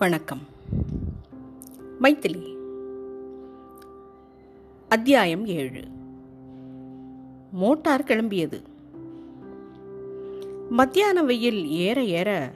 வணக்கம். 0.00 0.38
மைத்திலி. 2.02 2.56
அத்தியாயம் 4.88 5.46
ஏழு. 5.46 5.82
மோட்டார் 7.52 8.04
கிளம்பியது. 8.04 8.62
மத்தியான 10.70 11.22
வெயில் 11.22 11.68
ஏற 11.68 12.04
ஏற 12.04 12.52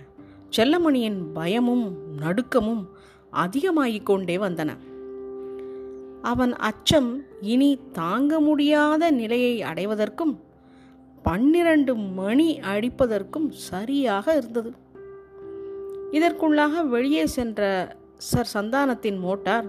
செல்லமணியின் 0.56 1.22
பயமும் 1.34 1.96
நடுக்கமும் 2.18 2.86
அதிகமாகிக் 3.30 4.06
கொண்டே 4.06 4.36
வந்தன. 4.36 4.76
அவன் 6.22 6.56
அச்சம் 6.56 7.22
இனி 7.40 7.78
தாங்க 7.92 8.40
முடியாத 8.40 9.10
நிலையை 9.10 9.62
அடைவதற்கும் 9.62 10.36
பன்னிரண்டு 11.22 11.96
மணி 11.96 12.60
அடிப்பதற்கும் 12.60 13.50
சரியாக 13.50 14.36
இருந்தது. 14.36 14.82
இதற்குள்ளாக 16.16 16.82
வெளியே 16.82 17.26
சென்ற 17.26 17.60
சர் 18.16 18.50
சந்தானத்தின் 18.54 19.18
மோட்டார் 19.18 19.68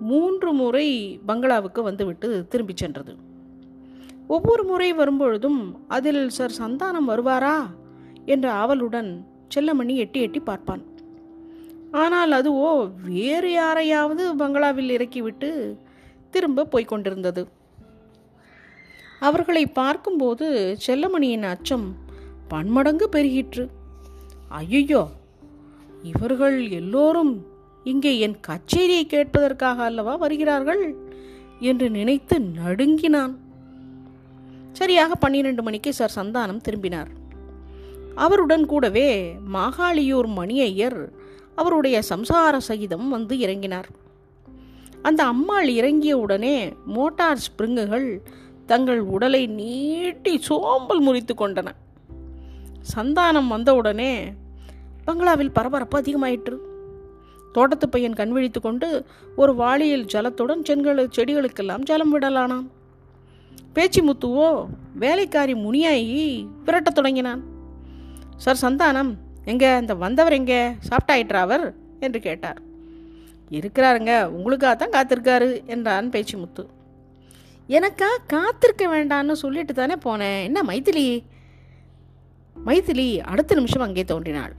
மூன்று 0.00 0.52
முறை 0.52 0.88
பங்களாவுக்கு 1.26 1.82
வந்துவிட்டு 1.82 2.28
திரும்பிச் 2.48 2.76
சென்றது. 2.76 3.12
ஒவ்வொரு 4.26 4.64
முறை 4.64 4.88
வரும்பொழுதும் 4.92 5.60
அதில் 5.88 6.28
சர் 6.28 6.56
சந்தானம் 6.58 7.08
வருவாரா? 7.08 7.56
என்ற 8.24 8.52
ஆவலுடன் 8.52 9.10
செல்லமணி 9.54 9.94
எட்டி 9.94 10.20
எட்டி 10.20 10.40
பார்ப்பான். 10.40 10.84
ஆனால் 11.92 12.32
அதுவோ 12.32 12.70
வேறு 13.04 13.52
யாரையாவது 13.52 14.36
பங்களாவில் 14.36 14.90
இறக்கிவிட்டு 14.90 15.50
திரும்ப 16.30 16.64
போய்க் 16.64 16.88
கொண்டிருந்தது. 16.88 17.48
அவர்களை 19.20 19.66
பார்க்கும்போது 19.66 20.48
செல்லமணியின் 20.86 21.46
அச்சம் 21.52 21.86
பன்மடங்கு 22.48 23.08
பெருகிற்று. 23.12 23.64
ஐயோ 24.48 25.02
இவர்கள் 26.02 26.70
எல்லோரும் 26.70 27.46
இங்கே 27.84 28.18
என் 28.18 28.36
கச்சேரியை 28.46 29.06
கேட்பதற்காக 29.06 29.76
அல்லவா 29.76 30.14
வருகிறார்கள்? 30.14 30.94
என்று 31.60 31.90
நினைத்து 31.90 32.40
நடுங்கினான். 32.40 33.38
சரியாக 34.72 35.14
பன்னிரண்டு 35.14 35.62
மணிக்கு 35.62 35.92
சார் 35.92 36.12
சந்தானம் 36.16 36.60
திரும்பினார். 36.60 37.08
அவருடன் 38.14 38.66
கூடவே 38.66 39.34
மாகாளியூர் 39.52 40.28
மணியையர் 40.36 41.08
அவருடைய 41.54 42.02
சம்சார 42.08 42.56
சகிதம் 42.56 43.08
வந்து 43.08 43.36
இறங்கினார். 43.36 43.84
அந்த 45.02 45.24
அம்மாள் 45.24 45.68
இறங்கிய 45.68 46.18
உடனே 46.18 46.72
மோட்டார் 46.84 47.38
ஸ்பிரிங்குகள் 47.38 48.20
தங்கள் 48.66 49.00
உடலை 49.00 49.46
நீட்டி 49.46 50.38
சோம்பல் 50.40 51.00
முறித்து 51.00 51.34
கொண்டன. 51.38 51.66
சந்தானம் 52.94 53.46
வந்தவுடனே 53.46 54.32
பங்களாவில் 55.06 55.50
பரபரப்பு 55.50 56.00
அதிகமாயிற்று. 56.00 56.56
தோட்டத்து 57.52 57.88
பையன் 57.88 58.14
கண் 58.14 58.30
விழித்து 58.30 58.60
கொண்டு 58.60 59.04
ஒரு 59.36 59.54
வாளியில் 59.54 60.04
ஜலத்துடன் 60.04 60.64
செண்கள் 60.64 61.06
செடிகளுக்கெல்லாம் 61.06 61.78
ஜலம் 61.78 62.12
விடலானான். 62.12 62.66
பேச்சு 63.72 64.00
முத்துவோ 64.02 64.66
வேலைக்காரி 64.94 65.54
முனியாயி 65.54 66.46
விரட்டத் 66.66 66.98
தொடங்கினான். 66.98 67.42
சார் 68.36 68.62
சந்தானம் 68.62 69.14
எங்க 69.44 69.78
இந்த 69.80 69.94
வந்தவர் 69.94 70.32
எங்க? 70.32 70.74
சாப்பிட்டாயிற்றா 70.88 71.34
அவர்? 71.34 71.74
என்று 72.00 72.20
கேட்டார். 72.20 72.60
இருக்கிறாருங்க 73.50 74.24
உங்களுக்காக 74.26 74.86
தான் 74.86 74.94
காத்திருக்காரு 74.96 75.66
என்றான் 75.66 76.10
பேச்சு 76.10 76.38
முத்து. 76.38 76.68
எனக்கா 77.68 78.10
காத்திருக்க 78.26 78.84
வேண்டான்னு 78.86 79.32
சொல்லிட்டு 79.32 79.74
தானே 79.74 79.94
போனேன். 80.04 80.42
என்ன 80.42 80.62
மைதிலி 80.62 81.24
மைதிலி 82.66 83.18
அடுத்த 83.18 83.54
நிமிஷம் 83.54 83.82
அங்கே 83.82 84.04
தோன்றினாள். 84.04 84.54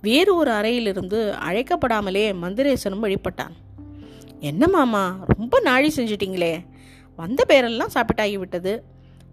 வேறு 0.00 0.36
ஒரு 0.36 0.50
அறையிலிருந்து 0.50 1.34
அழைக்கப்படாமலே 1.48 2.32
மந்திரேசனும் 2.32 3.02
வழிபட்டான். 3.02 3.52
என்ன 4.40 4.68
மாமா 4.68 5.18
ரொம்ப 5.26 5.60
நாழி 5.60 5.92
செஞ்சிட்டிங்களே. 5.96 6.64
வந்த 7.16 7.44
பேரெல்லாம் 7.48 7.94
சாப்பிட்டாகி 7.94 8.38
விட்டது. 8.38 8.84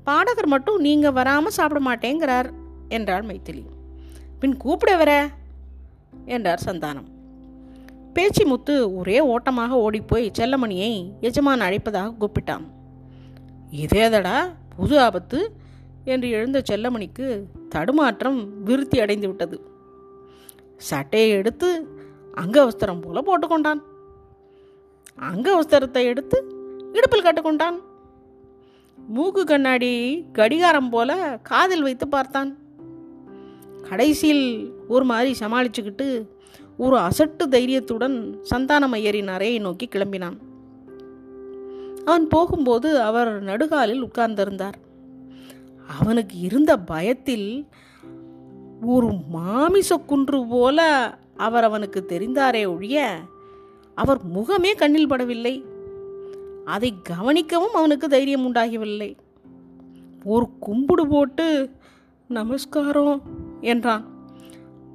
பாடகர் 0.03 0.47
மட்டும் 0.47 0.79
நீங்கள் 0.79 1.11
வராமல் 1.11 1.51
சாப்பிட 1.51 1.95
மாட்டேங்கிறார் 1.95 2.51
என்றாள் 2.89 3.25
மைத்திலி. 3.25 3.65
பின் 4.39 4.57
கூப்பிட 4.57 4.95
வர? 4.95 5.29
என்றார் 6.25 6.61
சந்தானம். 6.65 7.15
பேச்சி 8.13 8.45
முத்து 8.45 8.95
ஒரே 8.95 9.19
ஓட்டமாக 9.19 9.75
ஓடிப்போய் 9.75 10.31
செல்லமணியை 10.39 11.11
எஜமான் 11.19 11.61
அழைப்பதாக 11.61 12.13
கூப்பிட்டான். 12.19 12.63
இதேதடா 13.71 14.35
புது 14.75 14.99
ஆபத்து 14.99 15.51
என்று 16.05 16.29
எழுந்த 16.29 16.61
செல்லமணிக்கு 16.69 17.43
தடுமாற்றம் 17.69 18.63
விருத்தி 18.63 18.99
அடைந்து 18.99 19.27
விட்டது. 19.27 19.76
சட்டையை 20.77 21.29
எடுத்து 21.29 21.87
அங்கவஸ்திரம் 22.35 23.01
போல 23.01 23.21
போட்டுக்கொண்டான். 23.21 23.81
அங்கவஸ்திரத்தை 25.19 26.03
எடுத்து 26.03 26.55
இடுப்பில் 26.93 27.23
கட்டுக்கொண்டான். 27.23 27.77
மூக்கு 28.97 29.43
கண்ணாடி 29.43 30.25
கடிகாரம் 30.33 30.89
போல 30.89 31.39
காதில் 31.43 31.81
வைத்து 31.81 32.07
பார்த்தான். 32.07 32.57
கடைசியில் 33.89 34.73
ஒரு 34.87 35.03
மாதிரி 35.03 35.35
சமாளிச்சுக்கிட்டு 35.39 36.27
ஒரு 36.77 36.97
அசட்டு 36.97 37.47
தைரியத்துடன் 37.49 38.39
சந்தானமையரின் 38.55 39.27
அறையை 39.27 39.59
நோக்கி 39.59 39.87
கிளம்பினான். 39.91 40.37
அவன் 42.05 42.27
போகும்போது 42.27 43.01
அவர் 43.01 43.43
நடுகாலில் 43.43 44.07
உட்கார்ந்திருந்தார். 44.07 44.73
அவனுக்கு 45.99 46.39
இருந்த 46.39 46.77
பயத்தில் 46.77 47.67
ஒரு 48.81 49.13
மாமிச 49.29 49.97
குன்று 49.97 50.45
போல 50.45 50.79
அவர் 51.37 51.63
அவனுக்கு 51.63 52.05
தெரிந்தாரே 52.07 52.67
ஒழிய 52.67 53.19
அவர் 53.95 54.19
முகமே 54.35 54.75
கண்ணில் 54.75 55.09
படவில்லை. 55.09 55.63
அதை 56.65 56.93
கவனிக்கவும் 57.09 57.73
அவனுக்கு 57.73 58.09
தைரியம் 58.09 58.45
உண்டாகவில்லை. 58.45 59.17
ஒரு 60.23 60.49
கும்பிடு 60.59 61.07
போட்டு 61.07 61.71
நமஸ்காரம் 62.27 63.21
என்றான். 63.61 64.15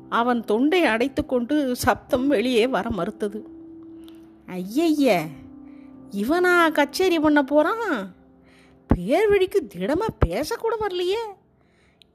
அவன் 0.09 0.45
தொண்டை 0.45 0.85
அடைத்து 0.85 1.27
கொண்டு 1.27 1.77
சப்தம் 1.77 2.29
வெளியே 2.29 2.67
வர 2.67 2.91
மறுத்தது. 2.91 3.47
ஐயய்ய 4.47 5.21
இவனா 6.11 6.73
கச்சேரி 6.73 7.21
பண்ண 7.21 7.43
போறான்? 7.43 8.13
பேர் 8.87 9.29
வழிக்கு 9.29 9.67
திடமாக 9.67 10.15
பேசக்கூட 10.27 10.75
வரலையே. 10.81 11.41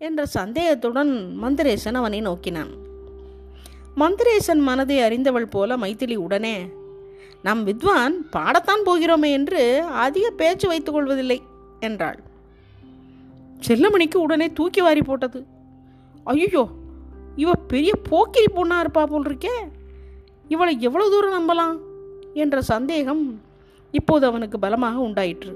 என்ற 0.01 0.25
சந்தேகத்துடன் 0.25 1.11
மந்திரேசன் 1.43 1.93
அவனை 1.93 2.21
நோக்கினான். 2.21 2.71
மந்திரேசன் 3.95 4.59
மனதை 4.59 4.97
அறிந்தவள் 4.99 5.47
போல 5.47 5.77
மைத்திலி 5.77 6.15
உடனே 6.15 6.55
நம் 7.41 7.63
வித்வான் 7.63 8.15
பாடத்தான் 8.35 8.83
போகிறோமே 8.85 9.29
என்று 9.31 9.83
அதிக 9.83 10.29
பேச்சு 10.31 10.67
வைத்துக் 10.67 10.95
கொள்வதில்லை 10.95 11.41
என்றாள். 11.79 12.19
செல்லமணிக்கு 13.67 14.15
உடனே 14.15 14.47
தூக்கி 14.51 14.81
வாரி 14.81 15.01
போட்டது. 15.01 15.45
ஐயோ 16.23 16.63
இவ 17.35 17.53
பெரிய 17.73 17.93
போக்கிரி 18.09 18.49
பொண்ணா 18.53 18.77
இருப்பா 18.83 19.03
போல் 19.05 19.27
இருக்கே 19.29 19.55
இவளை 20.47 20.73
எவ்வளவு 20.79 21.11
தூரம் 21.11 21.35
நம்பலாம்? 21.37 21.75
என்ற 22.33 22.61
சந்தேகம் 22.61 23.23
இப்போது 23.91 24.25
அவனுக்கு 24.25 24.59
பலமாக 24.59 24.97
உண்டாயிற்று. 24.99 25.53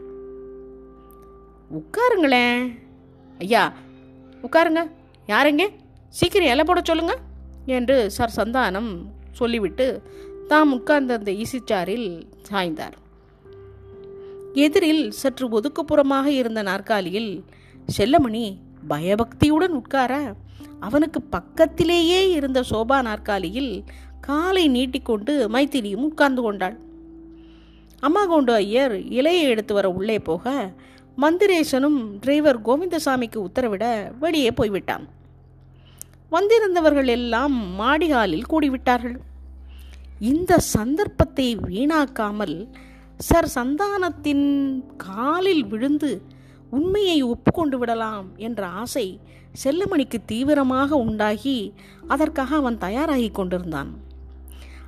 உட்காருங்களேன். 1.77 2.61
ஐயா 3.39 3.63
உட்காருங்க. 4.43 4.81
யாருங்க? 5.27 5.67
சீக்கிரம் 6.09 6.47
இலை 6.47 6.63
போட 6.63 6.81
சொல்லுங்க 6.83 7.17
என்று 7.65 8.11
சார் 8.11 8.33
சந்தானம் 8.35 8.91
சொல்லிவிட்டு 9.31 10.01
தாம் 10.47 10.73
உட்கார்ந்த 10.73 11.13
அந்த 11.13 11.31
ஈசிச்சாரில் 11.31 12.07
சாய்ந்தார். 12.51 12.97
எதிரில் 14.53 15.11
சற்று 15.11 15.45
ஒதுக்குப்புறமாக 15.59 16.25
இருந்த 16.25 16.61
நாற்காலியில் 16.61 17.43
செல்லமணி 17.97 18.57
பயபக்தியுடன் 18.87 19.71
உட்கார 19.71 20.33
அவனுக்கு 20.79 21.21
பக்கத்திலேயே 21.21 22.29
இருந்த 22.29 22.63
சோபா 22.69 23.01
நாற்காலியில் 23.01 23.83
காலை 24.21 24.67
நீட்டிக்கொண்டு 24.67 25.49
மைத்திரியும் 25.49 26.07
உட்கார்ந்து 26.09 26.41
கொண்டாள். 26.41 26.77
அம்மா 27.99 28.25
கொண்டு 28.25 28.53
ஐயர் 28.53 28.95
இலையை 28.97 29.41
எடுத்து 29.41 29.73
வர 29.73 29.89
உள்ளே 29.89 30.19
போக 30.19 30.73
மந்திரேசனும் 31.17 32.19
டிரைவர் 32.19 32.59
கோவிந்தசாமிக்கு 32.61 33.39
உத்தரவிட 33.47 33.85
வெளியே 34.19 34.51
போய்விட்டான். 34.51 35.07
வந்திருந்தவர்கள் 36.29 37.07
எல்லாம் 37.07 37.79
மாடிகாலில் 37.79 38.49
கூடிவிட்டார்கள். 38.49 39.17
இந்த 40.19 40.57
சந்தர்ப்பத்தை 40.57 41.57
வீணாக்காமல் 41.57 42.67
சர் 43.19 43.49
சந்தானத்தின் 43.55 44.45
காலில் 44.97 45.65
விழுந்து 45.65 46.21
உண்மையை 46.69 47.21
ஒப்புக்கொண்டு 47.23 47.77
விடலாம் 47.77 48.27
என்ற 48.37 48.67
ஆசை 48.67 49.19
செல்லமணிக்கு 49.63 50.17
தீவிரமாக 50.25 50.95
உண்டாகி 50.95 51.73
அதற்காக 52.07 52.55
அவன் 52.55 52.77
தயாராகி 52.77 53.29
கொண்டிருந்தான். 53.31 53.91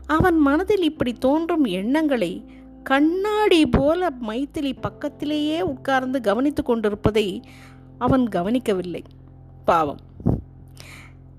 அவன் 0.08 0.38
மனதில் 0.38 0.82
இப்படி 0.82 1.14
தோன்றும் 1.14 1.66
எண்ணங்களை 1.66 2.46
கண்ணாடி 2.84 3.66
போல 3.66 4.12
மைத்திலி 4.28 4.72
பக்கத்திலேயே 4.82 5.62
உட்கார்ந்து 5.62 6.22
கவனித்து 6.22 6.64
கொண்டிருப்பதை 6.64 7.42
அவன் 7.98 8.28
கவனிக்கவில்லை. 8.28 9.04
பாவம். 9.66 10.02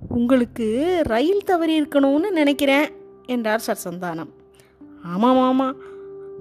உங்களுக்கு 0.09 0.67
ரயில் 1.07 1.45
தவறி 1.45 1.81
இருக்கணும்னு 1.83 2.31
நினைக்கிறேன் 2.31 2.89
என்றார் 3.27 3.67
சர் 3.67 3.85
சந்தானம். 3.85 4.33
ஆமாம் 5.05 5.39
ஆமாம் 5.39 5.77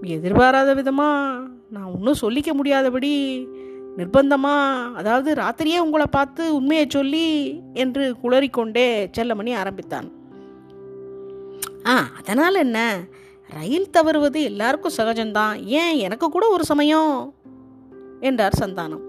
எதிர்பாராத 0.01 0.73
விதமாக 0.73 1.47
நான் 1.69 1.91
ஒன்றும் 1.95 2.21
சொல்லிக்க 2.21 2.53
முடியாதபடி. 2.53 3.47
நிர்பந்தமா. 3.97 4.55
அதாவது 4.93 5.33
ராத்திரியே 5.33 5.77
உங்களை 5.77 6.05
பார்த்து 6.09 6.55
உண்மையை 6.55 6.85
சொல்லி 6.89 7.27
என்று 7.73 8.15
குளறிக்கொண்டே 8.23 8.87
செல்லமணி 9.17 9.55
ஆரம்பித்தான். 9.55 10.07
ஆ 11.85 11.95
அதனால் 12.17 12.55
என்ன? 12.55 12.79
ரயில் 13.49 13.89
தவறுவது 13.89 14.43
எல்லாருக்கும் 14.43 14.97
சகஜம்தான். 14.97 15.65
ஏன் 15.65 15.95
எனக்கு 15.97 16.29
கூட 16.29 16.49
ஒரு 16.49 16.65
சமயம்? 16.65 17.33
என்றார் 18.19 18.59
சந்தானம். 18.59 19.03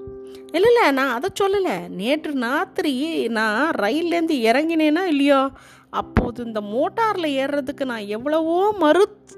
இல்லை 0.53 0.71
இல்லை 0.71 0.91
நான் 0.91 1.13
அதை 1.13 1.31
சொல்லலை. 1.41 1.89
நேற்று 1.89 2.33
ராத்திரி 2.41 2.93
நான் 3.29 3.71
ரயில்லேருந்து 3.71 4.37
இறங்கினேனா 4.43 5.05
இல்லையோ? 5.05 5.51
அப்போது 5.91 6.45
இந்த 6.45 6.61
மோட்டாரில் 6.61 7.35
ஏறுறதுக்கு 7.35 7.85
நான் 7.85 8.07
எவ்வளவோ 8.07 8.75
மறுத் 8.79 9.35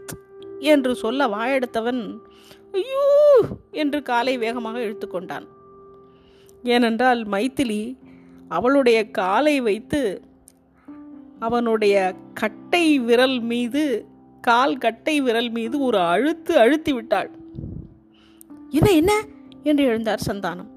என்று 0.60 0.94
சொல்ல 0.94 1.26
வாயெடுத்தவன் 1.28 2.02
ஐயோ! 2.72 3.04
என்று 3.70 4.02
காலை 4.02 4.38
வேகமாக 4.38 4.78
இழுத்துக்கொண்டான் 4.78 5.46
ஏனென்றால் 6.64 7.24
மைத்திலி 7.24 7.96
அவளுடைய 8.48 9.10
காலை 9.10 9.60
வைத்து 9.60 10.22
அவனுடைய 11.38 12.14
கட்டை 12.34 12.98
விரல் 12.98 13.40
மீது 13.40 13.84
கால் 14.46 14.78
கட்டை 14.78 15.20
விரல் 15.20 15.50
மீது 15.50 15.76
ஒரு 15.80 15.98
அழுத்து 15.98 16.58
அழுத்தி 16.58 16.92
விட்டாள். 16.92 17.30
என்ன 18.70 18.90
என்ன? 18.90 19.12
என்று 19.62 19.84
எழுந்தார் 19.88 20.26
சந்தானம். 20.26 20.70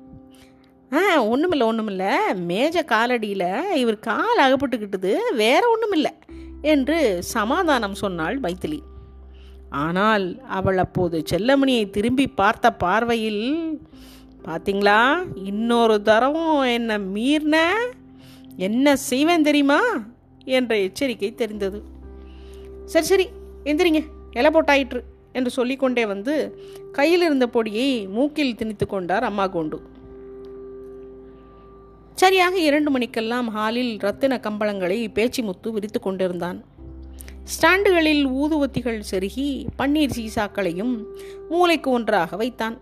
ஆ 0.91 1.01
ஒன்றுமில்ல 1.23 1.65
ஒன்றுமில்ல 1.71 2.05
மேஜ 2.45 2.83
காலடியில் 2.83 3.73
இவர் 3.75 3.99
கால் 3.99 4.39
அகப்பட்டுக்கிட்டது 4.39 5.11
வேற 5.35 5.61
ஒன்றுமில்லை 5.69 6.11
என்று 6.61 6.97
சமாதானம் 7.23 7.95
சொன்னாள் 7.95 8.39
மைத்திலி. 8.39 8.79
ஆனால் 9.69 10.25
அவள் 10.49 10.77
அப்போது 10.77 11.17
செல்லமணியை 11.31 11.89
திரும்பி 11.89 12.27
பார்த்த 12.27 12.73
பார்வையில் 12.73 13.43
பார்த்தீங்களா 14.45 15.01
இன்னொரு 15.45 15.97
தரவும் 16.01 16.61
என்னை 16.77 16.97
மீறின? 17.15 17.57
என்ன 18.57 18.95
செய்வேன் 19.09 19.43
தெரியுமா? 19.43 19.81
என்ற 20.57 20.73
எச்சரிக்கை 20.77 21.31
தெரிந்தது. 21.35 21.79
சரி 22.85 23.05
சரி 23.05 23.25
எந்திரிங்க 23.63 24.03
இலை 24.31 24.51
போட்டாயிற்று 24.51 25.01
என்று 25.33 25.49
சொல்லிக்கொண்டே 25.49 26.05
வந்து 26.05 26.59
கையில் 26.91 27.21
இருந்த 27.21 27.47
பொடியை 27.47 28.07
மூக்கில் 28.07 28.55
திணித்து 28.55 28.87
கொண்டார் 28.87 29.23
அம்மா 29.23 29.47
கோண்டு. 29.47 29.79
சரியாக 32.13 32.59
இரண்டு 32.59 32.91
மணிக்கெல்லாம் 32.91 33.49
ஹாலில் 33.49 33.97
ரத்தின 33.97 34.39
கம்பளங்களை 34.43 35.07
பேச்சு 35.13 35.43
முத்து 35.43 35.71
விரித்து 35.71 35.99
கொண்டிருந்தான். 35.99 36.63
ஸ்டாண்டுகளில் 37.43 38.25
ஊதுவத்திகள் 38.25 39.01
செருகி 39.11 39.65
பன்னீர் 39.77 40.15
சீசாக்களையும் 40.15 41.05
மூளைக்கு 41.49 41.91
ஒன்றாக 41.91 42.35
வைத்தான். 42.35 42.77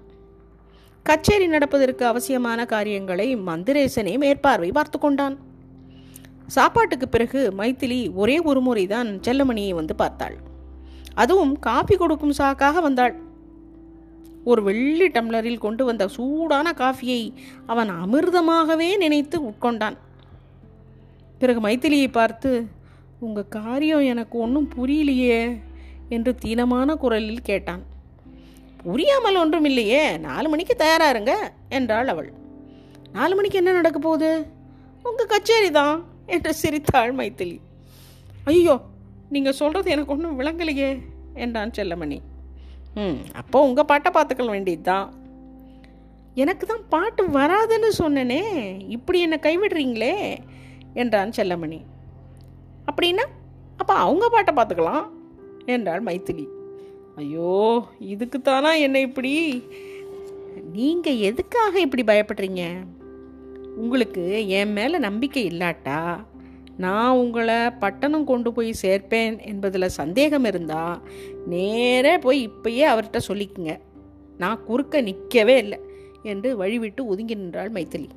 கச்சேரி 1.03 1.47
நடப்பதற்கு 1.47 2.05
அவசியமான 2.05 2.65
காரியங்களை 2.65 3.35
மந்திரேசனே 3.35 4.17
மேற்பார்வை 4.17 4.71
பார்த்து 4.71 4.99
கொண்டான். 4.99 5.37
சாப்பாட்டுக்கு 6.47 7.09
பிறகு 7.09 7.53
மைத்திலி 7.57 8.13
ஒரே 8.13 8.39
ஒரு 8.39 8.61
முறைதான் 8.61 9.19
செல்லமணியை 9.19 9.69
வந்து 9.69 9.95
பார்த்தாள். 9.95 10.46
அதுவும் 11.21 11.53
காபி 11.67 11.95
கொடுக்கும் 11.95 12.37
சாக்காக 12.39 12.81
வந்தாள். 12.87 13.15
ஒரு 14.51 14.61
வெள்ளி 14.67 15.07
டம்ளரில் 15.15 15.63
கொண்டு 15.63 15.83
வந்த 15.85 16.03
சூடான 16.15 16.67
காஃபியை 16.81 17.21
அவன் 17.71 17.89
அமிர்தமாகவே 18.03 18.89
நினைத்து 19.03 19.37
உட்கொண்டான். 19.49 19.97
பிறகு 21.41 21.59
மைத்திலியை 21.65 22.09
பார்த்து 22.11 22.51
உங்கள் 23.25 23.51
காரியம் 23.57 24.05
எனக்கு 24.13 24.35
ஒன்றும் 24.45 24.71
புரியலையே 24.75 25.39
என்று 26.15 26.31
தீனமான 26.43 26.95
குரலில் 27.03 27.47
கேட்டான். 27.49 27.83
புரியாமல் 28.83 29.39
ஒன்றும் 29.43 29.67
இல்லையே 29.69 30.03
நாலு 30.27 30.47
மணிக்கு 30.51 30.75
தயாராருங்க 30.83 31.33
என்றாள் 31.77 32.11
அவள். 32.13 32.29
நாலு 33.15 33.33
மணிக்கு 33.37 33.59
என்ன 33.61 33.71
நடக்க 33.71 33.99
போகுது? 33.99 34.31
உங்கள் 35.09 35.31
கச்சேரி 35.33 35.71
தான் 35.79 35.97
என்று 36.35 36.51
சிரித்தாள் 36.61 37.13
மைத்திலி. 37.19 37.57
ஐயோ 38.51 38.75
நீங்கள் 39.35 39.57
சொல்கிறது 39.59 39.87
எனக்கு 39.95 40.13
ஒன்றும் 40.15 40.39
விளங்கலையே 40.39 40.89
என்றான் 41.43 41.75
செல்லமணி. 41.77 42.17
ம் 43.01 43.17
அப்போ 43.41 43.57
உங்கள் 43.69 43.89
பாட்டை 43.91 44.11
பார்த்துக்க 44.15 44.45
வேண்டியது 44.53 44.85
தான் 44.91 45.07
எனக்கு 46.43 46.65
தான் 46.65 46.85
பாட்டு 46.93 47.21
வராதுன்னு 47.37 47.89
சொன்னனே 48.01 48.41
இப்படி 48.95 49.19
என்னை 49.25 49.37
கைவிடுறீங்களே 49.45 50.13
என்றான் 51.01 51.37
செல்லமணி. 51.37 51.79
அப்படின்னா 52.89 53.25
அப்போ 53.81 53.93
அவங்க 54.03 54.25
பாட்டை 54.35 54.51
பார்த்துக்கலாம் 54.55 55.07
என்றாள் 55.75 56.05
மைத்திலி. 56.07 56.45
ஐயோ 57.21 57.51
இதுக்கு 58.13 58.37
தானா 58.41 58.71
என்னை 58.85 59.01
இப்படி? 59.07 59.33
நீங்கள் 60.77 61.21
எதுக்காக 61.29 61.73
இப்படி 61.85 62.03
பயப்படுறீங்க? 62.09 62.63
உங்களுக்கு 63.83 64.23
என் 64.59 64.73
மேலே 64.77 64.97
நம்பிக்கை 65.07 65.43
இல்லாட்டா? 65.51 65.99
நான் 66.77 67.15
உங்களை 67.15 67.69
பட்டணம் 67.69 68.23
கொண்டு 68.23 68.53
போய் 68.53 68.73
சேர்ப்பேன் 68.81 69.45
என்பதில் 69.45 69.87
சந்தேகம் 69.87 70.43
இருந்தால் 70.43 71.01
நேரே 71.45 72.17
போய் 72.17 72.49
இப்பயே 72.49 72.85
அவர்கிட்ட 72.93 73.19
சொல்லிக்குங்க. 73.27 73.79
நான் 74.37 74.63
குறுக்க 74.63 75.01
நிற்கவே 75.01 75.57
இல்லை 75.57 75.79
என்று 76.23 76.65
வழிவிட்டு 76.65 77.05
ஒதுங்கி 77.05 77.35
நின்றாள் 77.35 77.71
மைத்திலி. 77.71 78.09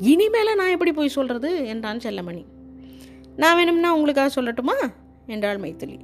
இனிமேல 0.00 0.54
நான் 0.54 0.68
எப்படி 0.68 0.92
போய் 0.92 1.08
சொல்கிறது 1.08 1.66
என்றான் 1.66 1.98
செல்லமணி. 1.98 2.44
நான் 3.36 3.56
வேணும்னா 3.56 3.94
உங்களுக்காக 3.94 4.42
சொல்லட்டுமா? 4.42 4.76
என்றாள் 5.26 5.58
மைத்திலி. 5.58 5.98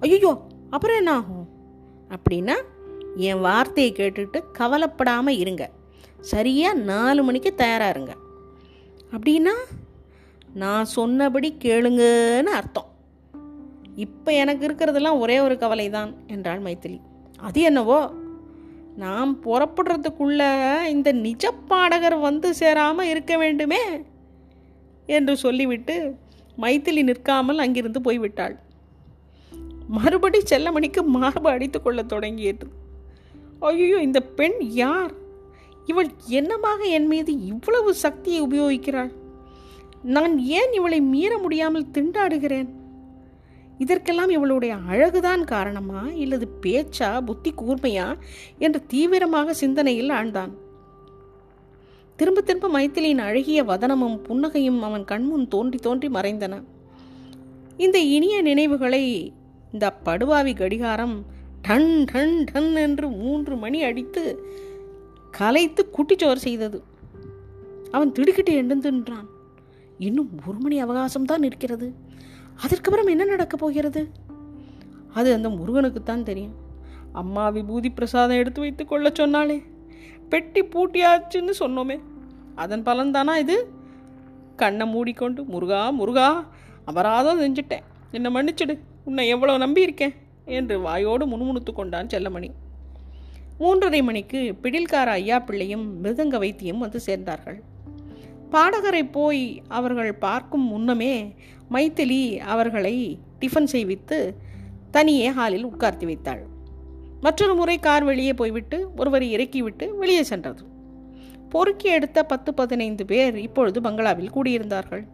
ஐயோ 0.00 0.40
அப்புறம் 0.70 0.96
என்ன 0.96 1.12
ஆகும்? 1.12 1.48
அப்படின்னா 2.08 2.56
என் 3.16 3.40
வார்த்தையை 3.40 3.92
கேட்டுட்டு 3.92 4.44
கவலைப்படாமல் 4.52 5.36
இருங்க. 5.36 5.70
சரியாக 6.20 6.78
நாலு 6.78 7.22
மணிக்கு 7.22 7.54
தயாராக 7.54 7.90
இருங்க. 7.90 8.14
அப்படின்னா 9.10 9.52
நான் 10.54 10.84
சொன்னபடி 10.84 11.56
கேளுங்கன்னு 11.64 12.52
அர்த்தம். 12.58 12.90
இப்போ 13.94 14.32
எனக்கு 14.32 14.68
இருக்கிறதெல்லாம் 14.68 15.18
ஒரே 15.18 15.40
ஒரு 15.40 15.58
கவலை 15.58 15.90
தான் 15.90 16.14
என்றாள் 16.26 16.60
மைத்திலி. 16.60 17.00
அது 17.36 17.60
என்னவோ? 17.60 18.12
நாம் 18.96 19.42
புறப்படுறதுக்குள்ள 19.44 20.40
இந்த 20.86 21.12
நிஜ 21.12 21.52
பாடகர் 21.52 22.16
வந்து 22.16 22.54
சேராமல் 22.54 23.08
இருக்க 23.08 23.36
வேண்டுமே? 23.36 23.82
என்று 25.06 25.36
சொல்லிவிட்டு 25.36 26.16
மைத்திலி 26.60 27.02
நிற்காமல் 27.02 27.58
அங்கிருந்து 27.58 28.00
போய்விட்டாள். 28.00 28.54
மறுபடி 29.88 30.40
செல்லமணிக்கு 30.50 31.02
மார்பு 31.06 31.50
அடித்து 31.50 31.82
கொள்ள 31.82 32.02
தொடங்கியது. 32.02 32.66
ஐயோ 33.60 33.96
இந்த 33.96 34.20
பெண் 34.20 34.58
யார்? 34.60 35.12
இவள் 35.86 36.10
என்னமாக 36.28 36.80
என் 36.88 37.06
மீது 37.06 37.44
இவ்வளவு 37.44 37.94
சக்தியை 37.94 38.42
உபயோகிக்கிறாள்? 38.42 39.12
நான் 40.04 40.38
ஏன் 40.38 40.72
இவளை 40.72 41.00
மீற 41.00 41.38
முடியாமல் 41.38 41.86
திண்டாடுகிறேன்? 41.98 42.68
இதற்கெல்லாம் 43.78 44.28
இவளுடைய 44.28 44.76
அழகுதான் 44.90 45.44
காரணமா? 45.44 46.08
இல்லது 46.08 46.48
பேச்சா? 46.62 47.20
புத்தி 47.20 47.54
கூர்மையா? 47.56 48.16
என்று 48.58 48.86
தீவிரமாக 48.86 49.54
சிந்தனையில் 49.54 50.08
ஆழ்ந்தான். 50.08 50.50
திரும்ப 52.16 52.40
திரும்ப 52.40 52.68
மைத்திலியின் 52.68 53.18
அழகிய 53.18 53.64
வதனமும் 53.64 54.20
புன்னகையும் 54.28 54.80
அவன் 54.80 55.04
கண்முன் 55.04 55.48
தோன்றி 55.48 55.78
தோன்றி 55.78 56.08
மறைந்தன. 56.08 56.62
இந்த 57.76 57.98
இனிய 57.98 58.42
நினைவுகளை 58.42 59.32
இந்த 59.72 59.96
படுவாவி 60.04 60.56
கடிகாரம் 60.56 61.24
டன் 61.62 62.04
டன் 62.04 62.44
டன் 62.52 62.76
என்று 62.76 63.08
மூன்று 63.08 63.56
மணி 63.56 63.82
அடித்து 63.82 64.44
கலைத்து 65.30 65.90
குட்டிச்சோறு 65.92 66.36
செய்தது. 66.36 66.82
அவன் 67.90 68.12
திடுக்கிட்டு 68.12 68.52
எழுந்து 68.52 68.90
நின்றான். 68.90 69.33
இன்னும் 69.98 70.40
ஒரு 70.46 70.58
மணி 70.58 70.84
அவகாசம்தான் 70.84 71.44
இருக்கிறது. 71.44 71.94
அதற்கப்புறம் 72.56 73.06
என்ன 73.06 73.24
நடக்கப் 73.24 73.60
போகிறது? 73.60 74.10
அது 75.14 75.34
அந்த 75.34 75.48
முருகனுக்குத்தான் 75.48 76.22
தெரியும். 76.22 76.54
அம்மா 77.12 77.48
விபூதி 77.48 77.90
பிரசாதம் 77.90 78.36
எடுத்து 78.36 78.60
வைத்து 78.60 78.86
கொள்ள 78.86 79.10
சொன்னாலே 79.14 79.62
பெட்டி 80.28 80.64
பூட்டியாச்சுன்னு 80.64 81.52
சொன்னோமே. 81.58 82.00
அதன் 82.54 82.82
பலன்தானா 82.82 83.36
இது? 83.36 83.68
கண்ணை 84.56 84.86
மூடிக்கொண்டு 84.86 85.44
முருகா 85.44 85.90
முருகா 85.90 86.48
அபராதம் 86.84 87.40
செஞ்சுட்டேன். 87.40 87.82
என்னை 88.10 88.34
மன்னிச்சிடு. 88.34 88.78
உன்னை 89.04 89.28
எவ்வளோ 89.28 89.58
நம்பியிருக்கேன்? 89.58 90.14
என்று 90.44 90.78
வாயோடு 90.78 91.26
முணுமுணுத்து 91.26 91.72
கொண்டான் 91.72 92.06
செல்லமணி. 92.06 92.48
மூன்றரை 93.60 94.02
மணிக்கு 94.02 94.54
பிடில்கார 94.62 95.04
ஐயா 95.04 95.38
பிள்ளையும் 95.38 96.04
மிருதங்க 96.04 96.38
வைத்தியம் 96.38 96.78
வந்து 96.78 97.00
சேர்ந்தார்கள். 97.06 97.60
பாடகரை 98.54 99.10
போய் 99.10 99.62
அவர்கள் 99.68 100.14
பார்க்கும் 100.14 100.62
முன்னமே 100.62 101.34
மைத்திலி 101.70 102.38
அவர்களை 102.38 103.18
டிஃபன் 103.40 103.72
செய்வித்து 103.72 104.34
தனியே 104.90 105.26
ஹாலில் 105.26 105.66
உட்கார்த்தி 105.66 106.04
வைத்தாள். 106.04 106.42
மற்றொரு 107.20 107.54
முறை 107.54 107.78
கார் 107.78 108.04
வெளியே 108.04 108.34
போய்விட்டு 108.34 108.90
ஒருவரை 108.96 109.30
இறக்கிவிட்டு 109.32 109.96
வெளியே 109.96 110.22
சென்றது. 110.22 110.62
பொறுக்கி 111.50 111.88
எடுத்த 111.88 112.22
பத்து 112.22 112.54
பதினைந்து 112.54 113.04
பேர் 113.04 113.36
இப்பொழுது 113.36 113.80
பங்களாவில் 113.80 114.34
கூடியிருந்தார்கள். 114.34 115.04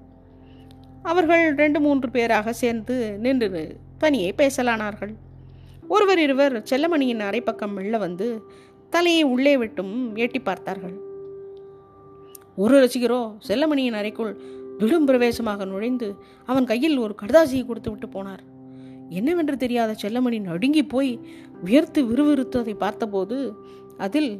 அவர்கள் 1.02 1.54
ரெண்டு 1.54 1.80
மூன்று 1.80 2.10
பேராக 2.10 2.52
சேர்ந்து 2.52 3.18
நின்று 3.18 3.80
தனியே 3.98 4.34
பேசலானார்கள். 4.36 5.14
ஒருவர் 5.88 6.18
இருவர் 6.18 6.62
செல்லமணியின் 6.62 7.24
அரைப்பக்கம் 7.28 7.72
மெல்ல 7.72 7.98
வந்து 7.98 8.42
தலையை 8.90 9.22
உள்ளே 9.22 9.56
விட்டும் 9.56 10.16
எட்டி 10.16 10.40
பார்த்தார்கள். 10.40 11.08
ஒரு 12.62 12.76
ரசிகரோ 12.84 13.20
செல்லமணியின் 13.48 13.98
அறைக்குள் 13.98 14.32
விடும் 14.80 15.06
பிரவேசமாக 15.08 15.64
நுழைந்து 15.64 16.08
அவன் 16.46 16.68
கையில் 16.70 16.96
ஒரு 16.98 17.14
கடுதாசியை 17.20 17.64
கொடுத்து 17.66 17.90
விட்டு 17.90 18.06
போனார். 18.06 18.42
என்னவென்று 19.18 19.56
தெரியாத 19.56 19.94
செல்லமணி 20.02 20.38
நடுங்கி 20.40 20.82
போய் 20.84 21.10
உயர்த்து 21.64 22.00
விறுவிறுத்ததை 22.10 22.74
பார்த்தபோது 22.84 23.38
அதில் 24.06 24.30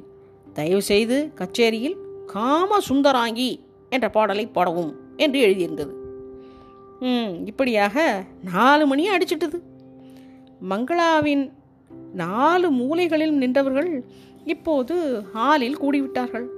தயவு 0.59 0.83
செய்து 0.83 1.17
கச்சேரியில் 1.41 1.97
காம 2.27 2.79
சுந்தராங்கி 2.89 3.51
என்ற 3.95 4.07
பாடலை 4.09 4.45
பாடவும் 4.57 4.93
என்று 5.17 5.39
எழுதியிருந்தது. 5.47 5.93
ம் 7.09 7.35
இப்படியாக 7.51 8.05
நாலு 8.53 8.85
மணி 8.87 9.05
அடிச்சிட்டது. 9.11 9.59
மங்களாவின் 10.71 11.45
நாலு 12.23 12.69
மூலைகளில் 12.71 13.37
நின்றவர்கள் 13.43 13.93
இப்போது 14.45 14.95
ஹாலில் 15.33 15.81
கூடிவிட்டார்கள். 15.83 16.49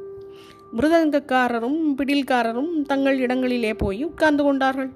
மிருதங்கக்காரரும் 0.76 1.94
பிடில்காரரும் 1.96 2.82
தங்கள் 2.82 3.18
இடங்களிலே 3.18 3.74
போய் 3.74 4.04
உட்கார்ந்து 4.04 4.42
கொண்டார்கள். 4.42 4.90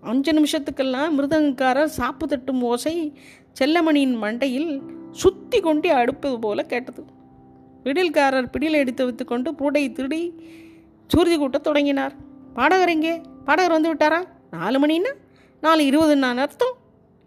அஞ்சு 0.00 0.32
நிமிஷத்துக்கெல்லாம் 0.32 1.08
மிருதங்கக்காரர் 1.18 1.90
சாப்பு 1.96 2.26
தட்டும் 2.26 2.62
ஓசை 2.62 3.18
செல்லமணியின் 3.60 4.22
மண்டையில் 4.22 4.80
சுத்தி 5.10 5.60
கொண்டு 5.60 5.92
அடுப்பது 5.92 6.38
போல 6.38 6.62
கேட்டது. 6.62 7.04
பிடில்காரர் 7.84 8.50
பிடியில் 8.50 8.74
எடுத்து 8.74 9.04
வைத்துக்கொண்டு 9.04 9.52
பூடை 9.52 9.92
திருடி 9.92 10.34
சூர்தி 11.06 11.36
கூட்ட 11.36 11.58
தொடங்கினார். 11.58 12.12
பாடகர் 12.54 12.88
எங்கே? 12.88 13.20
பாடகர் 13.44 13.80
வந்து 13.80 13.94
விட்டாரா? 13.94 14.24
நாலு 14.50 14.86
மணின்னா? 14.86 15.12
நாலு 15.60 15.86
இருபது 15.86 16.16
நான் 16.16 16.38
அர்த்தம்? 16.38 16.74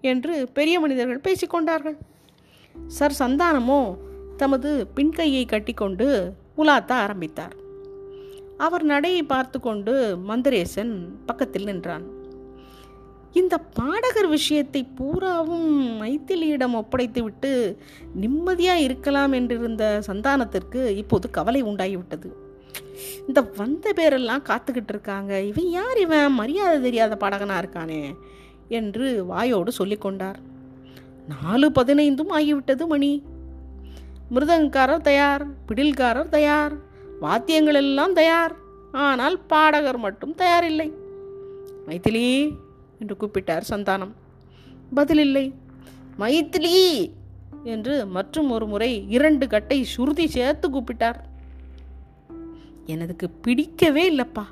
என்று 0.01 0.49
பெரிய 0.53 0.79
மனிதர்கள் 0.79 1.21
பேசிக்கொண்டார்கள் 1.21 1.95
சர் 2.87 3.15
சந்தானமோ? 3.19 3.95
தமது 4.37 4.87
பின்கையை 4.95 5.47
கட்டிக்கொண்டு 5.47 6.33
உலாத்த 6.59 6.91
ஆரம்பித்தார். 6.91 7.55
அவர் 8.57 8.83
நடையை 8.83 9.23
பார்த்து 9.23 9.59
கொண்டு 9.59 10.17
மந்தரேசன் 10.17 10.93
பக்கத்தில் 11.25 11.63
நின்றான். 11.63 12.17
இந்த 13.33 13.57
பாடகர் 13.57 14.27
விஷயத்தை 14.27 14.83
பூராவும் 14.83 16.01
மைத்திலியிடம் 16.01 16.75
ஒப்படைத்துவிட்டு 16.75 17.77
நிம்மதியாக 18.15 18.79
இருக்கலாம் 18.79 19.33
என்றிருந்த 19.33 19.83
சந்தானத்திற்கு 20.07 20.89
இப்போது 20.97 21.29
கவலை 21.29 21.63
உண்டாகிவிட்டது. 21.63 22.29
இந்த 23.27 23.41
வந்த 23.41 23.93
பேரெல்லாம் 23.95 24.47
காத்துக்கிட்டு 24.49 24.87
இருக்காங்க. 24.87 25.41
இவன் 25.41 25.69
யார் 25.69 25.97
இவன்? 25.97 26.31
மரியாதை 26.31 26.81
தெரியாத 26.81 27.15
பாடகனாக 27.15 27.61
இருக்கானே 27.63 28.01
என்று 28.67 29.25
வாயோடு 29.29 29.71
சொல்லிக்கொண்டார். 29.77 30.39
நாலு 31.27 31.69
பதினைந்தும் 31.69 32.33
ஆகிவிட்டது 32.33 32.87
மணி. 32.87 33.23
மிருதங்காரர் 34.33 35.05
தயார் 35.07 35.43
பிடில்காரர் 35.67 36.33
தயார் 36.35 36.73
வாத்தியங்கள் 37.21 37.73
எல்லாம் 37.73 38.13
தயார். 38.13 38.53
ஆனால் 38.91 39.37
பாடகர் 39.51 39.97
மட்டும் 39.97 40.35
தயாரில்லை. 40.35 40.87
மைத்திலி 41.87 42.27
என்று 42.99 43.15
கூப்பிட்டார் 43.21 43.69
சந்தானம். 43.69 44.13
பதிலில்லை. 44.95 45.45
மைத்திலி 46.19 46.75
என்று 47.63 47.95
மற்றும் 48.05 48.51
ஒரு 48.51 48.67
முறை 48.67 48.91
இரண்டு 49.09 49.47
கட்டை 49.47 49.79
சுருதி 49.95 50.27
சேர்த்து 50.27 50.69
கூப்பிட்டார். 50.69 51.19
எனதுக்கு 52.85 53.29
பிடிக்கவே 53.41 54.05
இல்லைப்பா. 54.13 54.45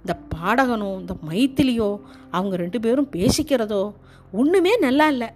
இந்த 0.00 0.14
பாடகனோ 0.34 0.90
இந்த 1.00 1.16
மைத்திலியோ 1.30 1.90
அவங்க 2.30 2.56
ரெண்டு 2.56 2.80
பேரும் 2.80 3.12
பேசிக்கிறதோ 3.16 3.82
ஒன்றுமே 4.32 4.76
நல்லா 4.78 5.08
இல்லை 5.08 5.28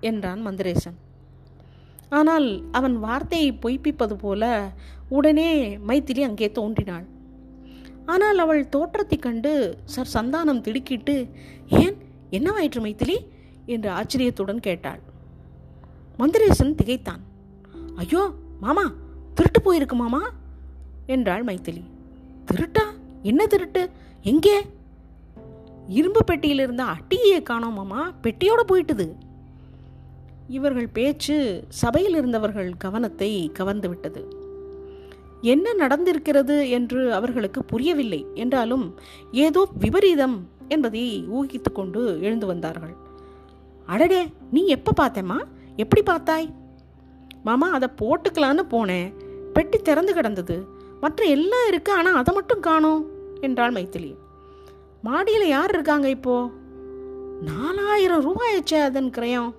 என்றான் 0.00 0.46
மந்திரேசன். 0.46 0.98
ஆனால் 2.10 2.70
அவன் 2.70 2.98
வார்த்தையை 2.98 3.58
பொய்ப்பிப்பது 3.62 4.14
போல 4.14 4.72
உடனே 5.08 5.76
மைத்திலி 5.76 6.22
அங்கே 6.22 6.52
தோன்றினாள். 6.52 7.06
ஆனால் 8.06 8.38
அவள் 8.38 8.68
தோற்றத்தை 8.68 9.18
கண்டு 9.18 9.76
சர் 9.84 10.12
சந்தானம் 10.14 10.60
திடுக்கிட்டு 10.60 11.28
ஏன்? 11.68 11.96
என்னவாயிற்று 12.30 12.80
மைத்திலி? 12.84 13.16
என்று 13.66 13.90
ஆச்சரியத்துடன் 13.90 14.60
கேட்டாள். 14.60 15.00
மந்திரேசன் 16.16 16.74
திகைத்தான். 16.74 17.22
ஐயோ 17.96 18.32
மாமா 18.60 18.92
திருட்டு 19.34 19.60
போயிருக்கு 19.60 19.92
மாமா 19.92 20.22
என்றாள் 21.06 21.44
மைத்திலி. 21.44 21.82
திருட்டா? 22.52 22.84
என்ன 23.22 23.46
திருட்டு? 23.46 23.90
எங்கே? 24.22 24.56
இரும்பு 25.88 26.24
பெட்டியில் 26.24 26.60
இருந்த 26.60 26.84
அட்டியை 26.84 27.42
காணோம் 27.42 27.72
மாமா. 27.72 28.12
பெட்டியோட 28.22 28.62
போயிட்டுது. 28.68 29.06
இவர்கள் 30.48 30.88
பேச்சு 30.88 31.64
சபையில் 31.68 32.14
இருந்தவர்கள் 32.14 32.70
கவனத்தை 32.78 33.50
கவர்ந்துவிட்டது 33.58 34.22
என்ன 35.42 35.74
நடந்திருக்கிறது 35.74 36.70
என்று 36.70 37.14
அவர்களுக்கு 37.14 37.64
புரியவில்லை. 37.64 38.26
என்றாலும் 38.34 38.94
ஏதோ 39.32 39.68
விபரீதம் 39.78 40.48
என்பதை 40.68 41.26
ஊகித்து 41.32 41.72
கொண்டு 41.72 42.00
எழுந்து 42.20 42.46
வந்தார்கள். 42.46 42.94
அடடே 43.86 44.22
நீ 44.50 44.66
எப்போ 44.66 44.92
பார்த்தேம்மா? 45.00 45.38
எப்படி 45.76 46.02
பார்த்தாய்? 46.02 46.48
மாமா 47.42 47.70
அதை 47.70 47.88
போட்டுக்கலான்னு 48.00 48.64
போனேன். 48.70 49.08
பெட்டி 49.52 49.78
திறந்து 49.78 50.14
கிடந்தது. 50.14 50.56
மற்ற 51.00 51.24
எல்லாம் 51.24 51.66
இருக்கு 51.68 51.92
ஆனால் 51.92 52.14
அதை 52.14 52.34
மட்டும் 52.34 52.60
காணோம் 52.60 53.04
என்றாள் 53.40 53.72
மைத்திலி. 53.72 54.16
மாடியில் 55.02 55.46
யார் 55.48 55.70
இருக்காங்க 55.70 56.08
இப்போ? 56.08 56.50
நாலாயிரம் 57.40 58.24
ரூபாயாச்சே 58.24 58.80
அதன் 58.80 59.10
கிரயம். 59.10 59.50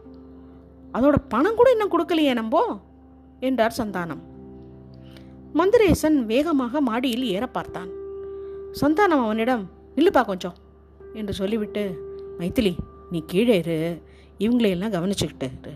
அதோட 0.97 1.15
பணம் 1.33 1.57
கூட 1.59 1.69
இன்னும் 1.75 1.93
கொடுக்கலையே 1.93 2.33
நம்போ 2.39 2.61
என்றார் 3.47 3.79
சந்தானம். 3.79 4.21
மந்திரேசன் 5.59 6.17
வேகமாக 6.31 6.81
மாடியில் 6.87 7.25
ஏற 7.35 7.45
பார்த்தான். 7.47 7.89
சந்தானம் 8.81 9.23
அவனிடம் 9.25 9.63
நில்லுப்பா 9.95 10.21
கொஞ்சம் 10.31 10.57
என்று 11.13 11.33
சொல்லிவிட்டு 11.33 11.83
மைத்திலி 12.39 12.73
நீ 13.11 13.19
கீழே 13.31 13.55
இரு. 13.61 13.77
இவங்களையெல்லாம் 14.39 14.95
கவனிச்சுக்கிட்டு 14.95 15.71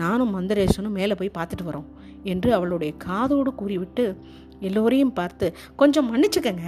நானும் 0.00 0.34
மந்திரேசனும் 0.36 0.96
மேலே 0.98 1.14
போய் 1.20 1.36
பார்த்துட்டு 1.38 1.64
வரோம் 1.70 1.88
என்று 2.32 2.50
அவளுடைய 2.58 2.90
காதோடு 3.06 3.50
கூறிவிட்டு 3.54 4.04
எல்லோரையும் 4.68 5.16
பார்த்து 5.18 5.46
கொஞ்சம் 5.80 6.08
மன்னிச்சுக்கங்க 6.10 6.66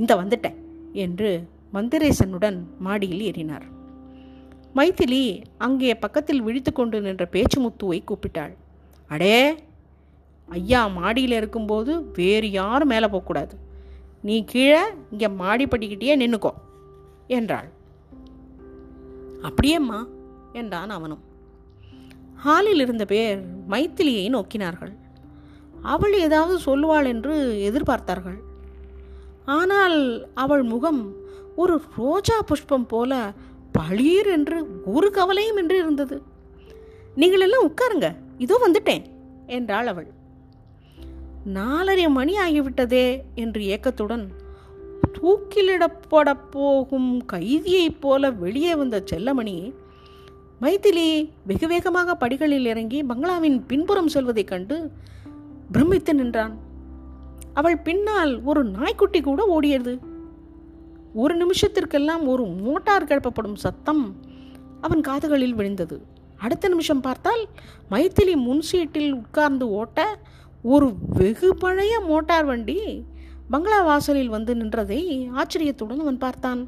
இந்த 0.00 0.12
வந்துட்டேன் 0.20 0.58
என்று 1.04 1.30
மந்திரேசனுடன் 1.76 2.58
மாடியில் 2.86 3.24
ஏறினார். 3.28 3.66
மைத்திலி 4.78 5.22
அங்கே 5.64 5.90
பக்கத்தில் 6.04 6.44
விழித்து 6.46 6.70
கொண்டு 6.72 6.96
நின்ற 7.00 7.24
பேச்சு 7.34 7.58
முத்துவை 7.64 7.98
கூப்பிட்டாள். 8.04 8.54
அடே 9.10 9.36
ஐயா 10.48 10.80
மாடியில் 10.96 11.36
இருக்கும்போது 11.40 11.92
வேறு 12.16 12.48
யாரும் 12.50 12.92
மேலே 12.92 13.06
போகக்கூடாது. 13.06 13.54
நீ 14.28 14.36
கீழே 14.44 14.82
இங்கே 15.12 15.28
மாடி 15.42 15.64
படிக்கிட்டே 15.66 16.16
நின்றுக்கோ 16.22 16.52
என்றாள். 17.36 17.68
அப்படியேம்மா 19.48 20.00
என்றான் 20.60 20.92
அவனும். 20.96 21.22
ஹாலில் 22.44 22.82
இருந்த 22.84 23.04
பேர் 23.12 23.38
மைத்திலியை 23.72 24.26
நோக்கினார்கள். 24.36 24.92
அவள் 25.92 26.14
ஏதாவது 26.26 26.54
சொல்லுவாள் 26.66 27.08
என்று 27.12 27.34
எதிர்பார்த்தார்கள். 27.68 28.38
ஆனால் 29.56 29.98
அவள் 30.42 30.64
முகம் 30.74 31.02
ஒரு 31.62 31.74
ரோஜா 31.96 32.36
புஷ்பம் 32.42 32.86
போல 32.92 33.12
பளீர் 33.78 34.26
என்று 34.26 34.58
ஒரு 34.84 35.10
கவலையும் 35.10 35.56
என்று 35.56 35.76
இருந்தது. 35.78 36.22
நீங்கள் 37.14 37.40
எல்லாம் 37.40 37.66
உட்காருங்க 37.68 38.08
இதோ 38.38 38.56
வந்துட்டேன் 38.64 39.04
என்றாள் 39.46 39.86
அவள். 39.86 40.08
நாலரை 41.54 42.08
மணி 42.08 42.34
ஆகிவிட்டதே 42.38 43.06
என்று 43.34 43.60
ஏக்கத்துடன் 43.64 44.24
தூக்கிலிடப்பட 45.16 46.28
போகும் 46.50 47.10
கைதியைப் 47.32 48.00
போல 48.00 48.30
வெளியே 48.30 48.74
வந்த 48.74 49.02
செல்லமணி 49.12 49.56
மைதிலி 50.60 51.08
வெகு 51.46 51.66
வேகமாக 51.68 52.14
படிகளில் 52.14 52.66
இறங்கி 52.66 52.98
பங்களாவின் 53.02 53.58
பின்புறம் 53.66 54.08
செல்வதைக் 54.08 54.48
கண்டு 54.48 54.76
பிரமித்து 55.72 56.14
நின்றான். 56.14 56.54
அவள் 57.54 57.78
பின்னால் 57.78 58.32
ஒரு 58.42 58.64
நாய்க்குட்டி 58.64 59.20
கூட 59.20 59.42
ஓடியது. 59.56 59.94
ஒரு 61.22 61.34
நிமிஷத்திற்கெல்லாம் 61.42 62.22
ஒரு 62.32 62.44
மோட்டார் 62.64 63.08
கிளப்பப்படும் 63.10 63.58
சத்தம் 63.64 64.04
அவன் 64.80 65.02
காதுகளில் 65.08 65.56
விழுந்தது. 65.58 65.96
அடுத்த 66.38 66.68
நிமிஷம் 66.68 67.00
பார்த்தால் 67.00 67.42
மைத்திலி 67.90 68.34
முன்சீட்டில் 68.46 69.12
உட்கார்ந்து 69.12 69.66
ஓட்ட 69.80 70.00
ஒரு 70.62 70.88
வெகு 71.18 71.50
பழைய 71.54 71.94
மோட்டார் 72.00 72.44
வண்டி 72.44 72.78
பங்களா 73.50 73.78
வாசலில் 73.82 74.34
வந்து 74.36 74.52
நின்றதை 74.54 75.00
ஆச்சரியத்துடன் 75.40 76.02
அவன் 76.04 76.22
பார்த்தான். 76.24 76.62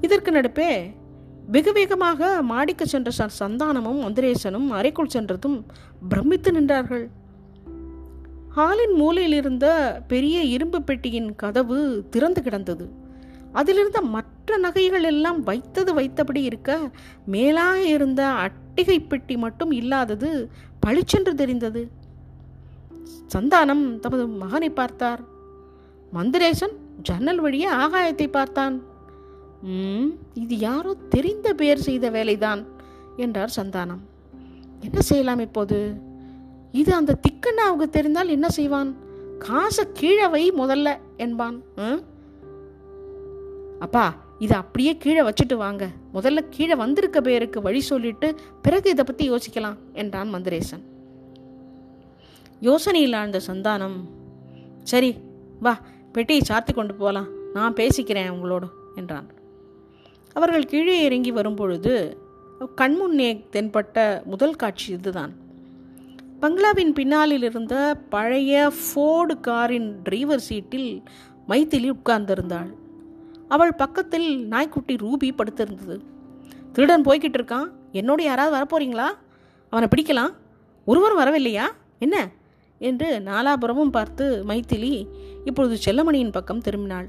இதற்கு 0.00 0.30
நடுப்பே 0.30 0.70
வெகு 1.54 1.72
வேகமாக 1.72 2.30
மாடிக்கு 2.42 2.86
சென்ற 2.86 3.10
சந்தானமும் 3.40 4.00
மந்திரேசனும் 4.04 4.68
அறைக்குள் 4.78 5.14
சென்றதும் 5.16 5.58
பிரமித்து 6.08 6.50
நின்றார்கள். 6.52 7.04
ஹாலின் 8.56 8.94
மூலையில் 9.00 9.36
இருந்த 9.38 9.66
பெரிய 10.10 10.38
இரும்பு 10.54 10.78
பெட்டியின் 10.88 11.30
கதவு 11.42 11.78
திறந்து 12.14 12.40
கிடந்தது. 12.46 12.86
அதிலிருந்த 13.58 14.00
மற்ற 14.14 14.56
நகைகள் 14.64 15.06
எல்லாம் 15.10 15.40
வைத்தது 15.48 15.90
வைத்தபடி 15.98 16.40
இருக்க 16.48 16.76
மேலாக 17.34 17.78
இருந்த 17.94 18.22
அட்டிகை 18.44 18.98
பெட்டி 19.12 19.34
மட்டும் 19.44 19.72
இல்லாதது 19.80 20.30
பளிச்சென்று 20.84 21.34
தெரிந்தது. 21.40 21.82
சந்தானம் 23.34 23.84
தமது 24.04 24.24
மகனை 24.42 24.70
பார்த்தார். 24.80 25.22
மந்திரேசன் 26.12 26.76
ஜன்னல் 27.08 27.42
வழியே 27.46 27.68
ஆகாயத்தை 27.82 28.28
பார்த்தான். 28.38 28.76
இது 30.44 30.54
யாரோ 30.68 30.92
தெரிந்த 31.16 31.48
பெயர் 31.60 31.86
செய்த 31.88 32.06
வேலைதான் 32.18 32.62
என்றார் 33.24 33.56
சந்தானம். 33.58 34.02
என்ன 34.86 34.98
செய்யலாம் 35.10 35.44
இப்போது? 35.48 35.78
இது 36.72 36.94
அந்த 36.94 37.18
திக்கண்ணாவுக்கு 37.20 37.88
தெரிந்தால் 37.88 38.28
என்ன 38.28 38.48
செய்வான்? 38.48 38.96
காசை 39.38 39.84
கீழே 39.92 40.26
வை 40.26 40.52
முதல்ல 40.52 40.96
என்பான். 41.16 41.62
"ம்? 41.76 42.02
அப்பா 43.78 44.14
இதை 44.38 44.56
அப்படியே 44.56 44.96
கீழே 44.96 45.20
வச்சுட்டு 45.20 45.54
வாங்க. 45.54 45.88
முதல்ல 46.14 46.38
கீழே 46.50 46.74
வந்திருக்க 46.74 47.20
பேருக்கு 47.20 47.62
வழி 47.62 47.80
சொல்லிட்டு 47.80 48.34
பிறகு 48.62 48.90
இதை 48.90 49.04
பற்றி 49.04 49.30
யோசிக்கலாம் 49.30 49.76
என்றான் 49.92 50.34
மந்திரேசன். 50.34 50.82
யோசனையில் 52.62 53.16
ஆழ்ந்த 53.16 53.40
சந்தானம். 53.46 54.08
சரி 54.82 55.16
வா 55.60 55.80
பெட்டியை 56.12 56.42
சாத்தி 56.48 56.74
கொண்டு 56.74 56.94
போகலாம் 56.94 57.28
நான் 57.52 57.74
பேசிக்கிறேன் 57.74 58.28
உங்களோடு 58.28 58.66
என்றான். 58.94 59.26
அவர்கள் 60.32 60.64
கீழே 60.64 61.04
இறங்கி 61.04 61.30
வரும்பொழுது 61.30 62.18
கண்முன்னே 62.76 63.44
தென்பட்ட 63.52 64.24
முதல் 64.24 64.56
காட்சி 64.56 64.92
இதுதான். 64.92 65.32
பங்களாவின் 66.42 66.92
பின்னாலில் 66.92 67.42
இருந்த 67.42 67.96
பழைய 68.08 68.72
ஃபோர்டு 68.78 69.40
காரின் 69.40 70.02
டிரைவர் 70.02 70.40
சீட்டில் 70.40 71.02
மைத்திலி 71.48 71.90
உட்கார்ந்திருந்தாள். 71.90 72.74
அவள் 73.48 73.74
பக்கத்தில் 73.74 74.46
நாய்க்குட்டி 74.46 74.94
ரூபி 74.94 75.30
படுத்திருந்தது. 75.30 76.00
திருடன் 76.72 77.02
போய்கிட்டு 77.02 77.38
இருக்கான். 77.38 77.66
என்னோட 77.92 78.22
யாராவது 78.22 78.54
வரப்போறீங்களா? 78.56 79.04
அவனை 79.70 79.88
பிடிக்கலாம். 79.96 80.32
ஒருவரும் 80.84 81.18
வரவில்லையா? 81.18 81.64
என்ன? 81.98 82.30
என்று 82.78 83.22
நாலாபுரமும் 83.24 83.90
பார்த்து 83.90 84.44
மைத்திலி 84.48 85.06
இப்பொழுது 85.44 85.78
செல்லமணியின் 85.84 86.32
பக்கம் 86.32 86.60
திரும்பினாள். 86.60 87.08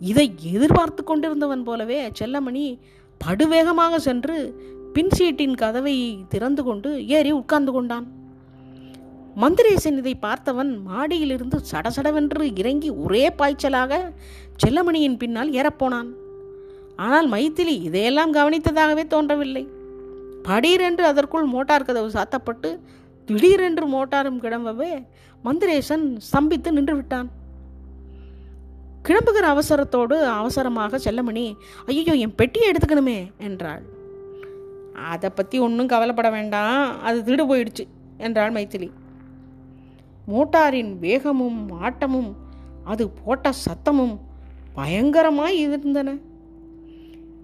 இதை 0.00 0.34
எதிர்பார்த்து 0.52 1.04
கொண்டிருந்தவன் 1.04 1.64
போலவே 1.64 2.10
செல்லமணி 2.20 2.78
படுவேகமாக 3.26 3.96
சென்று 3.96 4.60
பின் 4.92 5.10
சீட்டின் 5.10 5.54
கதவை 5.54 6.24
திறந்து 6.28 6.64
கொண்டு 6.64 7.06
ஏறி 7.06 7.30
உட்கார்ந்து 7.30 7.72
கொண்டான். 7.72 8.18
மந்திரேசன் 9.42 9.98
இதை 10.00 10.14
பார்த்தவன் 10.24 10.70
மாடியிலிருந்து 10.88 11.58
சடசடவென்று 11.70 12.46
இறங்கி 12.60 12.88
ஒரே 13.04 13.24
பாய்ச்சலாக 13.38 13.92
செல்லமணியின் 14.62 15.18
பின்னால் 15.22 15.50
ஏறப்போனான். 15.58 16.10
ஆனால் 16.96 17.28
மைத்திலி 17.34 17.74
இதையெல்லாம் 17.88 18.32
கவனித்ததாகவே 18.38 19.04
தோன்றவில்லை. 19.14 19.64
படீரென்று 20.48 21.04
அதற்குள் 21.10 21.46
மோட்டார் 21.54 21.86
கதவு 21.88 22.08
சாத்தப்பட்டு 22.16 22.70
திடீரென்று 23.28 23.86
மோட்டாரும் 23.94 24.40
கிளம்பவே 24.44 24.92
மந்திரேசன் 25.44 26.06
ஸ்தம்பித்து 26.28 26.70
நின்று 26.76 26.94
விட்டான் 26.96 27.28
கிளம்புகிற 29.06 29.46
அவசரத்தோடு 29.54 30.16
அவசரமாக 30.40 30.98
செல்லமணி 31.04 31.44
ஐயோ 31.86 32.14
என் 32.24 32.34
பெட்டியை 32.40 32.66
எடுத்துக்கணுமே 32.70 33.18
என்றாள். 33.48 33.84
அதை 35.12 35.30
பற்றி 35.30 35.58
ஒன்றும் 35.66 35.92
கவலைப்பட 35.92 36.30
வேண்டாம். 36.30 36.80
அது 37.06 37.18
திருடு 37.26 37.44
போயிடுச்சு 37.50 37.86
என்றாள் 38.26 38.54
மைத்திலி. 38.56 38.88
மோட்டாரின் 40.26 40.98
வேகமும் 40.98 41.82
ஆட்டமும் 41.82 42.32
அது 42.84 43.10
போட்ட 43.10 43.52
சத்தமும் 43.66 44.18
பயங்கரமாய் 44.76 45.58
இருந்தன. 45.66 46.16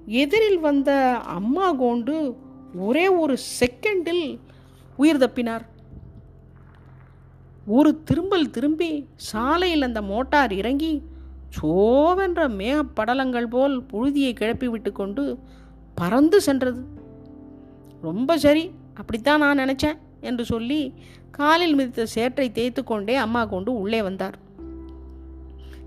எதிரில் 0.07 0.59
வந்த 0.59 0.91
அம்மா 1.19 1.75
கோண்டு 1.75 2.35
ஒரே 2.77 3.09
ஒரு 3.09 3.37
செகண்டில் 3.61 4.39
உயிர் 4.97 5.17
தப்பினார். 5.17 5.65
ஒரு 7.67 8.03
திரும்பல் 8.03 8.51
திரும்பி 8.51 9.09
சாலையில் 9.17 9.83
அந்த 9.83 10.03
மோட்டார் 10.03 10.53
இறங்கி 10.53 11.03
சோவென்ற 11.63 12.49
மேகப்படலங்கள் 12.61 13.47
போல் 13.47 13.83
புழுதியை 13.93 14.33
கிளப்பி 14.33 14.69
விட்டு 14.69 14.93
கொண்டு 14.93 15.39
பறந்து 15.95 16.41
சென்றது. 16.41 16.85
ரொம்ப 18.01 18.39
சரி 18.39 18.71
அப்படித்தான் 18.95 19.39
நான் 19.39 19.59
நினச்சேன். 19.59 19.99
என்று 20.21 20.45
சொல்லி 20.45 20.93
காலில் 21.31 21.79
மிதித்த 21.79 22.03
சேற்றை 22.03 22.53
தேய்த்து 22.53 22.85
கொண்டே 22.85 23.15
அம்மா 23.15 23.45
கொண்டு 23.45 23.79
உள்ளே 23.79 24.03
வந்தார். 24.03 24.39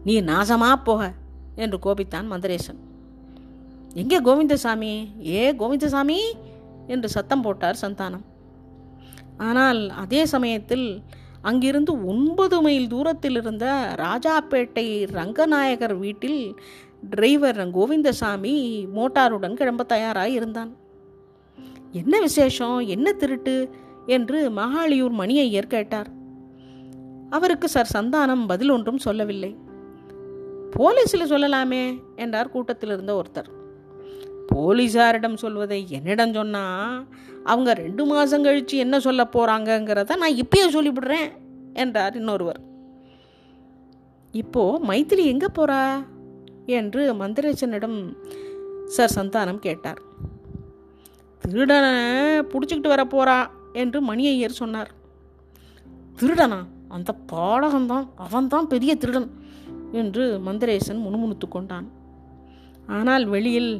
நீ 0.03 0.21
நாசமா 0.21 0.75
போக 0.83 1.11
என்று 1.55 1.79
கோபித்தான் 1.85 2.27
மந்தரேசன். 2.27 2.87
எங்கே 3.93 4.21
கோவிந்தசாமி? 4.21 5.07
ஏ 5.25 5.51
கோவிந்தசாமி? 5.51 6.19
என்று 6.87 7.09
சத்தம் 7.09 7.41
போட்டார் 7.41 7.77
சந்தானம். 7.81 8.25
ஆனால் 9.37 9.89
அதே 9.89 10.25
சமயத்தில் 10.25 11.03
அங்கிருந்து 11.41 12.05
ஒன்பது 12.05 12.61
மைல் 12.61 12.87
தூரத்தில் 12.87 13.35
இருந்த 13.35 13.95
ராஜாப்பேட்டை 13.95 15.05
ரங்கநாயகர் 15.05 15.97
வீட்டில் 15.97 16.59
டிரைவர் 17.09 17.69
கோவிந்தசாமி 17.69 18.85
மோட்டாருடன் 18.95 19.53
கிளம்ப 19.53 19.83
தயாராக 19.83 20.29
இருந்தான் 20.29 20.75
என்ன 21.91 22.19
விசேஷம்? 22.19 22.79
என்ன 22.79 23.13
திருட்டு? 23.13 23.69
என்று 24.15 24.39
மகாளியூர் 24.49 25.15
மணியையர் 25.21 25.73
கேட்டார். 25.75 26.09
அவருக்கு 27.29 27.67
சார் 27.69 27.93
சந்தானம் 27.93 28.43
பதில் 28.47 28.69
ஒன்றும் 28.69 29.05
சொல்லவில்லை. 29.07 29.51
போலீஸில் 30.75 31.31
சொல்லலாமே 31.31 31.83
என்றார் 32.15 32.53
கூட்டத்தில் 32.55 32.89
இருந்த 32.89 33.13
ஒருத்தர். 33.21 33.49
போலீஸாரிடம் 34.53 35.35
சொல்வதை 35.35 35.79
என்னிடம் 35.89 36.33
சொன்னா 36.33 36.63
அவங்க 37.43 37.73
ரெண்டு 37.73 38.03
மாதம் 38.05 38.43
கழித்து 38.43 38.77
என்ன 38.77 38.95
சொல்ல 38.99 39.21
போகிறாங்கங்கிறத 39.33 40.15
நான் 40.15 40.39
இப்பயே 40.43 40.67
சொல்லிவிடுறேன் 40.75 41.29
என்றார் 41.73 42.15
இன்னொருவர். 42.15 42.59
இப்போ 44.33 44.63
மைத்திரி 44.87 45.23
எங்கே 45.25 45.49
போறா? 45.57 45.81
என்று 46.79 47.03
மந்திரேசனிடம் 47.13 47.99
சார் 48.85 49.15
சந்தானம் 49.15 49.61
கேட்டார். 49.67 50.01
திருடனை 51.43 51.93
பிடிச்சிக்கிட்டு 52.51 52.93
வர 52.95 53.03
போறா. 53.03 53.37
என்று 53.73 53.99
மணியையர் 54.13 54.59
சொன்னார். 54.61 54.91
திருடனா? 56.19 56.59
அந்த 56.87 57.11
பாடகன்தான் 57.31 58.07
அவன்தான் 58.15 58.67
பெரிய 58.67 58.91
திருடன் 58.95 59.29
என்று 59.91 60.25
மந்திரேசன் 60.45 61.03
முணுமுணுத்து 61.05 61.47
கொண்டான். 61.49 61.87
ஆனால் 62.87 63.25
வெளியில் 63.25 63.71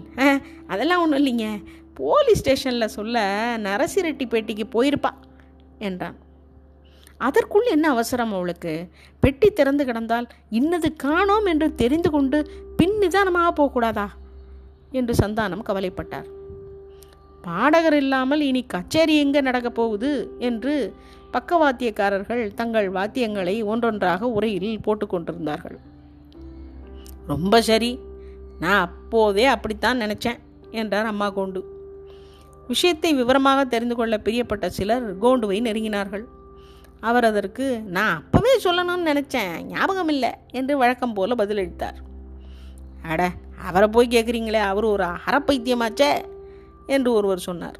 அதெல்லாம் 0.67 1.01
ஒன்றும் 1.01 1.19
இல்லைங்க. 1.21 1.47
போலீஸ் 1.93 2.41
ஸ்டேஷனில் 2.41 2.93
சொல்ல 2.97 3.23
நரசிரெட்டிப்பேட்டைக்கு 3.63 4.65
போயிருப்பா 4.75 5.11
என்றான். 5.79 6.17
அதற்குள் 7.17 7.65
என்ன 7.65 7.85
அவசரம் 7.89 8.33
அவளுக்கு? 8.33 8.73
பெட்டி 9.19 9.47
திறந்து 9.49 9.85
கிடந்தால் 9.85 10.27
இன்னது 10.49 10.89
காணோம் 10.95 11.45
என்று 11.45 11.67
தெரிந்து 11.75 12.11
கொண்டு 12.11 12.37
பின் 12.77 12.97
நிதானமாக 12.97 13.51
போகக்கூடாதா? 13.57 14.07
என்று 14.91 15.13
சந்தானம் 15.21 15.67
கவலைப்பட்டார். 15.69 16.29
பாடகர் 17.41 17.93
இல்லாமல் 17.93 18.41
இனி 18.41 18.61
கச்சேரி 18.65 19.17
எங்கே 19.17 19.41
நடக்கப் 19.41 19.75
போகுது 19.75 20.11
என்று 20.39 20.73
பக்கவாத்தியக்காரர்கள் 21.31 22.43
தங்கள் 22.53 22.87
வாத்தியங்களை 22.91 23.55
ஒன்றொன்றாக 23.63 24.21
உரையில் 24.37 24.83
போட்டுக்கொண்டிருந்தார்கள் 24.85 25.77
ரொம்ப 27.27 27.61
சரி 27.61 27.91
நான் 28.59 28.81
அப்போதே 28.81 29.45
அப்படித்தான் 29.45 30.01
நினச்சேன் 30.01 30.39
என்றார் 30.71 31.05
அம்மா 31.05 31.27
கோண்டு. 31.31 31.61
விஷயத்தை 32.67 33.13
விவரமாக 33.13 33.59
தெரிந்து 33.65 33.95
கொள்ள 33.95 34.15
பிரியப்பட்ட 34.17 34.65
சிலர் 34.67 35.05
கோண்டுவை 35.19 35.57
நெருங்கினார்கள். 35.61 36.25
அவர் 36.99 37.23
அதற்கு 37.23 37.65
நான் 37.87 38.15
அப்பவே 38.15 38.53
சொல்லணும்னு 38.63 39.09
நினச்சேன் 39.11 39.53
ஞாபகம் 39.65 40.07
இல்லை 40.07 40.31
என்று 40.51 40.77
வழக்கம் 40.77 41.13
போல 41.13 41.35
பதிலளித்தார். 41.35 41.97
அட 43.03 43.21
அவரை 43.67 43.87
போய் 43.87 44.07
கேட்குறீங்களே 44.07 44.61
அவர் 44.61 44.83
ஒரு 44.83 45.05
அறப்பைத்தியமாச்சே 45.27 46.11
என்று 46.89 47.13
ஒருவர் 47.13 47.39
சொன்னார். 47.39 47.79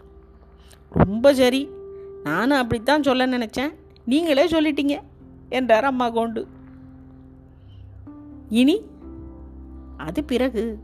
ரொம்ப 0.89 1.33
சரி. 1.33 1.69
நானும் 2.23 2.57
அப்படித்தான் 2.57 3.03
சொல்ல 3.03 3.27
நினச்சேன். 3.27 3.73
நீங்களே 4.05 4.47
சொல்லிட்டீங்க 4.47 4.99
என்றார் 5.49 5.83
அம்மா 5.83 6.13
கோண்டு. 6.13 6.45
இனி 8.49 8.81
அது 9.97 10.23
பிறகு. 10.23 10.79